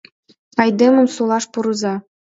[0.61, 1.95] Айдемым сулаш пурыза!